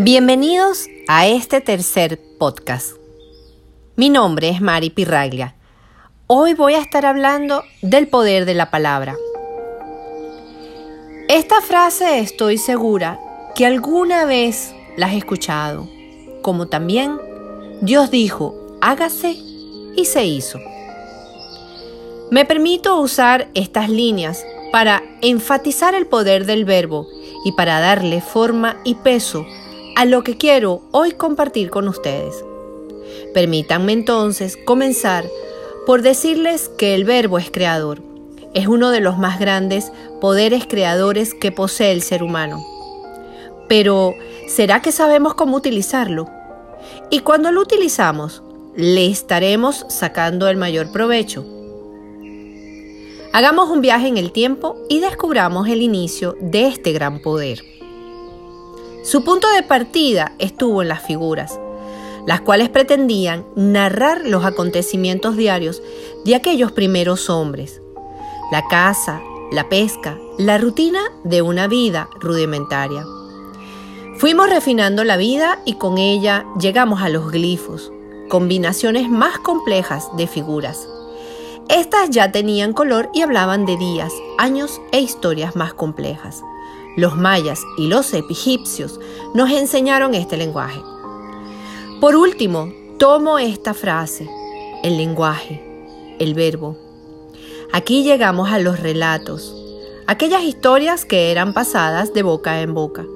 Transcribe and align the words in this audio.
Bienvenidos 0.00 0.86
a 1.08 1.26
este 1.26 1.60
tercer 1.60 2.20
podcast. 2.38 2.92
Mi 3.96 4.10
nombre 4.10 4.48
es 4.48 4.60
Mari 4.60 4.90
Pirraglia. 4.90 5.56
Hoy 6.28 6.54
voy 6.54 6.74
a 6.74 6.80
estar 6.80 7.04
hablando 7.04 7.64
del 7.82 8.06
poder 8.06 8.44
de 8.44 8.54
la 8.54 8.70
palabra. 8.70 9.16
Esta 11.28 11.60
frase 11.62 12.20
estoy 12.20 12.58
segura 12.58 13.18
que 13.56 13.66
alguna 13.66 14.24
vez 14.24 14.72
la 14.96 15.06
has 15.06 15.14
escuchado, 15.14 15.88
como 16.42 16.68
también 16.68 17.18
Dios 17.80 18.12
dijo, 18.12 18.54
hágase 18.80 19.36
y 19.96 20.04
se 20.04 20.24
hizo. 20.24 20.60
Me 22.30 22.44
permito 22.44 23.00
usar 23.00 23.48
estas 23.54 23.90
líneas 23.90 24.46
para 24.70 25.02
enfatizar 25.22 25.96
el 25.96 26.06
poder 26.06 26.46
del 26.46 26.64
verbo 26.64 27.08
y 27.44 27.50
para 27.50 27.80
darle 27.80 28.20
forma 28.20 28.76
y 28.84 28.94
peso 28.94 29.44
a 29.98 30.04
lo 30.04 30.22
que 30.22 30.36
quiero 30.36 30.82
hoy 30.92 31.10
compartir 31.10 31.70
con 31.70 31.88
ustedes. 31.88 32.44
Permítanme 33.34 33.92
entonces 33.92 34.56
comenzar 34.56 35.24
por 35.86 36.02
decirles 36.02 36.70
que 36.78 36.94
el 36.94 37.04
verbo 37.04 37.36
es 37.36 37.50
creador. 37.50 38.00
Es 38.54 38.68
uno 38.68 38.90
de 38.90 39.00
los 39.00 39.18
más 39.18 39.40
grandes 39.40 39.90
poderes 40.20 40.68
creadores 40.68 41.34
que 41.34 41.50
posee 41.50 41.90
el 41.90 42.02
ser 42.02 42.22
humano. 42.22 42.64
Pero, 43.68 44.14
¿será 44.46 44.82
que 44.82 44.92
sabemos 44.92 45.34
cómo 45.34 45.56
utilizarlo? 45.56 46.28
Y 47.10 47.18
cuando 47.18 47.50
lo 47.50 47.60
utilizamos, 47.60 48.44
¿le 48.76 49.06
estaremos 49.06 49.84
sacando 49.88 50.46
el 50.46 50.56
mayor 50.56 50.92
provecho? 50.92 51.44
Hagamos 53.32 53.68
un 53.68 53.80
viaje 53.80 54.06
en 54.06 54.16
el 54.16 54.30
tiempo 54.30 54.76
y 54.88 55.00
descubramos 55.00 55.66
el 55.66 55.82
inicio 55.82 56.36
de 56.40 56.68
este 56.68 56.92
gran 56.92 57.20
poder. 57.20 57.64
Su 59.08 59.24
punto 59.24 59.48
de 59.48 59.62
partida 59.62 60.32
estuvo 60.38 60.82
en 60.82 60.88
las 60.88 61.02
figuras, 61.02 61.58
las 62.26 62.42
cuales 62.42 62.68
pretendían 62.68 63.46
narrar 63.56 64.20
los 64.26 64.44
acontecimientos 64.44 65.34
diarios 65.34 65.82
de 66.26 66.34
aquellos 66.34 66.72
primeros 66.72 67.30
hombres, 67.30 67.80
la 68.52 68.68
caza, 68.68 69.22
la 69.50 69.70
pesca, 69.70 70.18
la 70.36 70.58
rutina 70.58 71.00
de 71.24 71.40
una 71.40 71.68
vida 71.68 72.10
rudimentaria. 72.20 73.02
Fuimos 74.18 74.50
refinando 74.50 75.04
la 75.04 75.16
vida 75.16 75.58
y 75.64 75.76
con 75.76 75.96
ella 75.96 76.44
llegamos 76.60 77.00
a 77.00 77.08
los 77.08 77.32
glifos, 77.32 77.90
combinaciones 78.28 79.08
más 79.08 79.38
complejas 79.38 80.06
de 80.18 80.26
figuras. 80.26 80.86
Estas 81.70 82.10
ya 82.10 82.30
tenían 82.30 82.74
color 82.74 83.08
y 83.14 83.22
hablaban 83.22 83.64
de 83.64 83.78
días, 83.78 84.12
años 84.36 84.82
e 84.92 85.00
historias 85.00 85.56
más 85.56 85.72
complejas. 85.72 86.42
Los 86.98 87.16
mayas 87.16 87.62
y 87.76 87.86
los 87.86 88.12
egipcios 88.12 88.98
nos 89.32 89.52
enseñaron 89.52 90.14
este 90.16 90.36
lenguaje. 90.36 90.80
Por 92.00 92.16
último, 92.16 92.72
tomo 92.98 93.38
esta 93.38 93.72
frase, 93.72 94.28
el 94.82 94.96
lenguaje, 94.96 95.62
el 96.18 96.34
verbo. 96.34 96.76
Aquí 97.72 98.02
llegamos 98.02 98.50
a 98.50 98.58
los 98.58 98.80
relatos, 98.80 99.54
aquellas 100.08 100.42
historias 100.42 101.04
que 101.04 101.30
eran 101.30 101.52
pasadas 101.52 102.12
de 102.14 102.24
boca 102.24 102.62
en 102.62 102.74
boca, 102.74 103.06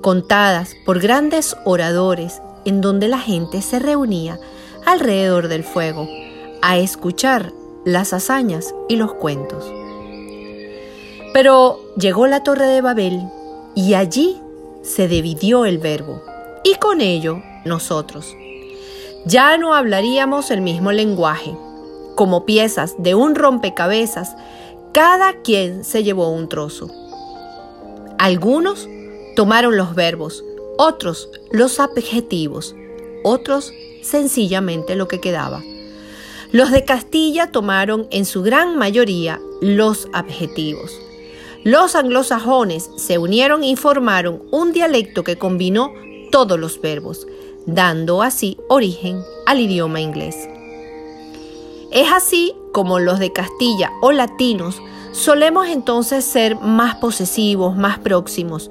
contadas 0.00 0.74
por 0.84 0.98
grandes 0.98 1.54
oradores 1.64 2.42
en 2.64 2.80
donde 2.80 3.06
la 3.06 3.20
gente 3.20 3.62
se 3.62 3.78
reunía 3.78 4.40
alrededor 4.86 5.46
del 5.46 5.62
fuego 5.62 6.08
a 6.62 6.78
escuchar 6.78 7.52
las 7.84 8.12
hazañas 8.12 8.74
y 8.88 8.96
los 8.96 9.14
cuentos. 9.14 9.83
Pero 11.34 11.80
llegó 11.96 12.28
la 12.28 12.44
torre 12.44 12.66
de 12.66 12.80
Babel 12.80 13.20
y 13.74 13.94
allí 13.94 14.40
se 14.82 15.08
dividió 15.08 15.64
el 15.64 15.78
verbo 15.78 16.22
y 16.62 16.76
con 16.76 17.00
ello 17.00 17.42
nosotros. 17.64 18.36
Ya 19.26 19.58
no 19.58 19.74
hablaríamos 19.74 20.52
el 20.52 20.60
mismo 20.60 20.92
lenguaje. 20.92 21.56
Como 22.14 22.46
piezas 22.46 22.94
de 22.98 23.16
un 23.16 23.34
rompecabezas, 23.34 24.36
cada 24.92 25.32
quien 25.42 25.82
se 25.82 26.04
llevó 26.04 26.28
un 26.28 26.48
trozo. 26.48 26.88
Algunos 28.16 28.88
tomaron 29.34 29.76
los 29.76 29.96
verbos, 29.96 30.44
otros 30.78 31.28
los 31.50 31.80
adjetivos, 31.80 32.76
otros 33.24 33.72
sencillamente 34.04 34.94
lo 34.94 35.08
que 35.08 35.18
quedaba. 35.18 35.64
Los 36.52 36.70
de 36.70 36.84
Castilla 36.84 37.50
tomaron 37.50 38.06
en 38.12 38.24
su 38.24 38.44
gran 38.44 38.78
mayoría 38.78 39.40
los 39.60 40.06
adjetivos 40.12 40.92
los 41.64 41.94
anglosajones 41.94 42.90
se 42.96 43.16
unieron 43.16 43.64
y 43.64 43.74
formaron 43.74 44.42
un 44.50 44.72
dialecto 44.72 45.24
que 45.24 45.38
combinó 45.38 45.92
todos 46.30 46.58
los 46.58 46.78
verbos, 46.78 47.26
dando 47.64 48.22
así 48.22 48.58
origen 48.68 49.22
al 49.46 49.60
idioma 49.60 50.00
inglés. 50.00 50.36
Es 51.90 52.12
así 52.12 52.54
como 52.72 52.98
los 52.98 53.18
de 53.18 53.32
Castilla 53.32 53.90
o 54.02 54.12
latinos 54.12 54.82
solemos 55.12 55.68
entonces 55.68 56.24
ser 56.24 56.56
más 56.56 56.96
posesivos, 56.96 57.76
más 57.76 57.98
próximos. 57.98 58.70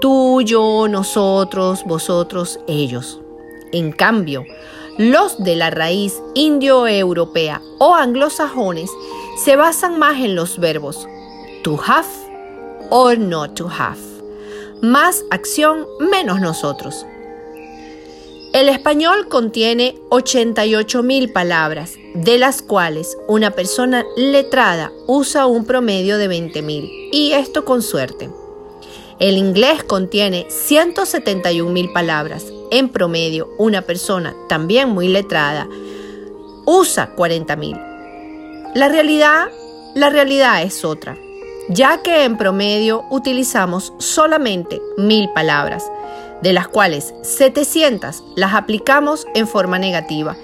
Tú, 0.00 0.40
yo, 0.40 0.88
nosotros, 0.88 1.84
vosotros, 1.84 2.60
ellos. 2.66 3.20
En 3.72 3.92
cambio, 3.92 4.44
los 4.96 5.42
de 5.42 5.56
la 5.56 5.70
raíz 5.70 6.22
indoeuropea 6.34 7.60
o 7.78 7.94
anglosajones 7.94 8.90
se 9.44 9.56
basan 9.56 9.98
más 9.98 10.18
en 10.18 10.34
los 10.34 10.58
verbos 10.58 11.06
to 11.62 11.76
have 11.76 12.21
or 12.92 13.18
not 13.18 13.54
to 13.54 13.66
have. 13.68 13.98
Más 14.82 15.24
acción, 15.30 15.86
menos 15.98 16.40
nosotros. 16.40 17.06
El 18.52 18.68
español 18.68 19.28
contiene 19.28 19.94
88.000 20.10 21.32
palabras, 21.32 21.94
de 22.14 22.38
las 22.38 22.60
cuales 22.60 23.16
una 23.28 23.52
persona 23.52 24.04
letrada 24.16 24.92
usa 25.06 25.46
un 25.46 25.64
promedio 25.64 26.18
de 26.18 26.28
20.000, 26.28 27.08
y 27.12 27.32
esto 27.32 27.64
con 27.64 27.80
suerte. 27.80 28.28
El 29.18 29.38
inglés 29.38 29.84
contiene 29.84 30.46
171.000 30.48 31.94
palabras, 31.94 32.44
en 32.70 32.90
promedio 32.90 33.48
una 33.56 33.80
persona 33.82 34.36
también 34.50 34.90
muy 34.90 35.08
letrada 35.08 35.66
usa 36.66 37.16
40.000. 37.16 38.74
La 38.74 38.88
realidad, 38.88 39.48
la 39.94 40.10
realidad 40.10 40.62
es 40.62 40.84
otra 40.84 41.16
ya 41.68 42.02
que 42.02 42.24
en 42.24 42.36
promedio 42.36 43.04
utilizamos 43.10 43.92
solamente 43.98 44.80
mil 44.96 45.28
palabras, 45.30 45.90
de 46.42 46.52
las 46.52 46.68
cuales 46.68 47.14
700 47.22 48.22
las 48.36 48.54
aplicamos 48.54 49.26
en 49.34 49.46
forma 49.46 49.78
negativa, 49.78 50.36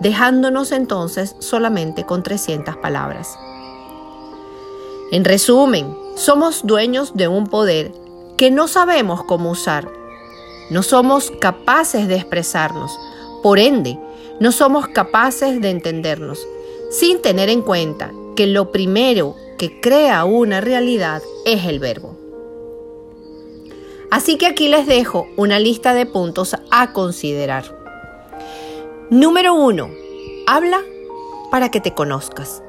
dejándonos 0.00 0.72
entonces 0.72 1.34
solamente 1.38 2.04
con 2.04 2.22
300 2.22 2.76
palabras. 2.76 3.38
En 5.10 5.24
resumen, 5.24 5.96
somos 6.16 6.66
dueños 6.66 7.14
de 7.14 7.28
un 7.28 7.46
poder 7.46 7.92
que 8.36 8.50
no 8.50 8.68
sabemos 8.68 9.24
cómo 9.24 9.50
usar. 9.50 9.90
No 10.70 10.82
somos 10.82 11.32
capaces 11.40 12.08
de 12.08 12.16
expresarnos, 12.16 12.98
por 13.42 13.58
ende, 13.58 13.98
no 14.38 14.52
somos 14.52 14.88
capaces 14.88 15.60
de 15.62 15.70
entendernos, 15.70 16.46
sin 16.90 17.22
tener 17.22 17.48
en 17.48 17.62
cuenta 17.62 18.12
que 18.36 18.46
lo 18.46 18.70
primero 18.70 19.34
que 19.58 19.80
crea 19.80 20.24
una 20.24 20.60
realidad 20.60 21.22
es 21.44 21.66
el 21.66 21.80
verbo. 21.80 22.16
Así 24.10 24.38
que 24.38 24.46
aquí 24.46 24.68
les 24.68 24.86
dejo 24.86 25.26
una 25.36 25.58
lista 25.58 25.92
de 25.92 26.06
puntos 26.06 26.56
a 26.70 26.92
considerar. 26.92 27.76
Número 29.10 29.54
1. 29.54 29.90
Habla 30.46 30.80
para 31.50 31.70
que 31.70 31.80
te 31.80 31.92
conozcas. 31.92 32.62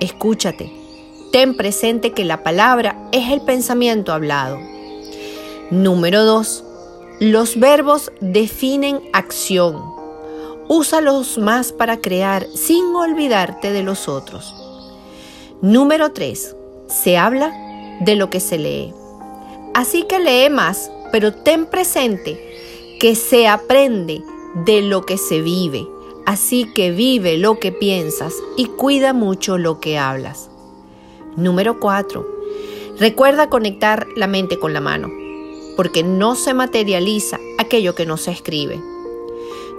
Escúchate. 0.00 0.72
Ten 1.32 1.56
presente 1.56 2.12
que 2.12 2.24
la 2.24 2.42
palabra 2.42 2.96
es 3.12 3.30
el 3.30 3.42
pensamiento 3.42 4.12
hablado. 4.12 4.58
Número 5.70 6.24
2. 6.24 6.64
Los 7.20 7.58
verbos 7.58 8.12
definen 8.20 9.00
acción. 9.12 9.82
Úsalos 10.68 11.36
más 11.38 11.72
para 11.72 11.98
crear 11.98 12.46
sin 12.54 12.84
olvidarte 12.94 13.72
de 13.72 13.82
los 13.82 14.08
otros. 14.08 14.65
Número 15.62 16.12
3. 16.12 16.54
Se 16.86 17.16
habla 17.16 17.50
de 18.00 18.14
lo 18.14 18.28
que 18.28 18.40
se 18.40 18.58
lee. 18.58 18.92
Así 19.72 20.02
que 20.02 20.18
lee 20.18 20.50
más, 20.50 20.90
pero 21.12 21.32
ten 21.32 21.64
presente 21.64 22.38
que 23.00 23.14
se 23.14 23.48
aprende 23.48 24.22
de 24.66 24.82
lo 24.82 25.06
que 25.06 25.16
se 25.16 25.40
vive. 25.40 25.88
Así 26.26 26.70
que 26.74 26.90
vive 26.90 27.38
lo 27.38 27.58
que 27.58 27.72
piensas 27.72 28.34
y 28.58 28.66
cuida 28.66 29.14
mucho 29.14 29.56
lo 29.56 29.80
que 29.80 29.96
hablas. 29.96 30.50
Número 31.36 31.80
4. 31.80 32.26
Recuerda 32.98 33.48
conectar 33.48 34.06
la 34.14 34.26
mente 34.26 34.58
con 34.58 34.74
la 34.74 34.82
mano, 34.82 35.08
porque 35.74 36.02
no 36.02 36.36
se 36.36 36.52
materializa 36.52 37.40
aquello 37.56 37.94
que 37.94 38.04
no 38.04 38.18
se 38.18 38.30
escribe. 38.30 38.78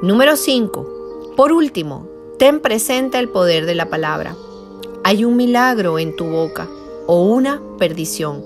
Número 0.01 0.37
5. 0.37 1.33
Por 1.35 1.51
último, 1.51 2.07
ten 2.39 2.61
presente 2.61 3.19
el 3.19 3.29
poder 3.29 3.67
de 3.67 3.75
la 3.75 3.91
palabra 3.91 4.35
hay 5.07 5.23
un 5.23 5.37
milagro 5.37 5.99
en 5.99 6.13
tu 6.17 6.25
boca 6.25 6.67
o 7.05 7.21
una 7.21 7.61
perdición. 7.77 8.43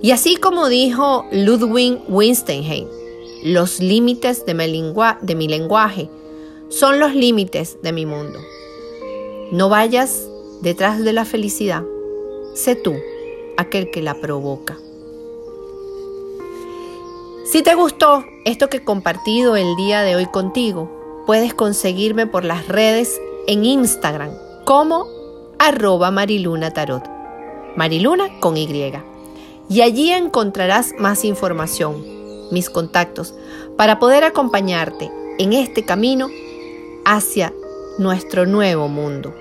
Y 0.00 0.12
así 0.12 0.36
como 0.36 0.68
dijo 0.68 1.26
Ludwig 1.32 1.98
Wittgenstein, 2.06 2.86
Los 3.42 3.80
límites 3.80 4.46
de 4.46 4.54
mi, 4.54 4.94
de 5.22 5.34
mi 5.34 5.48
lenguaje 5.48 6.08
son 6.68 7.00
los 7.00 7.12
límites 7.12 7.78
de 7.82 7.90
mi 7.90 8.06
mundo. 8.06 8.38
No 9.50 9.68
vayas 9.68 10.28
detrás 10.60 11.02
de 11.02 11.12
la 11.12 11.24
felicidad. 11.24 11.82
Sé 12.54 12.76
tú 12.76 12.94
aquel 13.56 13.90
que 13.90 14.00
la 14.00 14.14
provoca. 14.14 14.78
Si 17.46 17.64
te 17.64 17.74
gustó 17.74 18.24
esto 18.44 18.68
que 18.68 18.76
he 18.76 18.84
compartido 18.84 19.56
el 19.56 19.74
día 19.74 20.02
de 20.02 20.14
hoy 20.14 20.26
contigo, 20.26 20.88
puedes 21.26 21.52
conseguirme 21.52 22.28
por 22.28 22.44
las 22.44 22.68
redes 22.68 23.20
en 23.48 23.64
Instagram 23.64 24.30
como 24.64 25.19
arroba 25.60 26.10
mariluna 26.10 26.70
tarot. 26.70 27.04
Mariluna 27.76 28.40
con 28.40 28.56
Y. 28.56 28.94
Y 29.68 29.82
allí 29.82 30.10
encontrarás 30.10 30.94
más 30.98 31.22
información, 31.24 32.02
mis 32.50 32.70
contactos, 32.70 33.34
para 33.76 33.98
poder 33.98 34.24
acompañarte 34.24 35.10
en 35.38 35.52
este 35.52 35.84
camino 35.84 36.28
hacia 37.04 37.52
nuestro 37.98 38.46
nuevo 38.46 38.88
mundo. 38.88 39.34